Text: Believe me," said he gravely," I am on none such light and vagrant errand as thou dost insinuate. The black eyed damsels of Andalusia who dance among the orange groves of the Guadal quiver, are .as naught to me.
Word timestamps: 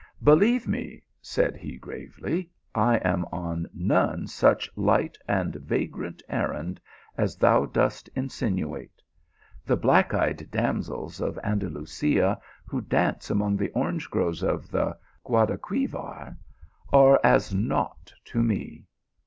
Believe 0.23 0.67
me," 0.67 1.03
said 1.21 1.55
he 1.57 1.77
gravely," 1.77 2.49
I 2.73 2.95
am 3.05 3.23
on 3.25 3.67
none 3.71 4.25
such 4.25 4.67
light 4.75 5.15
and 5.27 5.53
vagrant 5.57 6.23
errand 6.27 6.81
as 7.19 7.35
thou 7.35 7.67
dost 7.67 8.09
insinuate. 8.15 9.03
The 9.63 9.77
black 9.77 10.11
eyed 10.11 10.49
damsels 10.49 11.21
of 11.21 11.37
Andalusia 11.43 12.41
who 12.65 12.81
dance 12.81 13.29
among 13.29 13.57
the 13.57 13.69
orange 13.73 14.09
groves 14.09 14.41
of 14.41 14.71
the 14.71 14.97
Guadal 15.23 15.57
quiver, 15.59 16.35
are 16.91 17.19
.as 17.23 17.53
naught 17.53 18.11
to 18.25 18.41
me. 18.41 18.87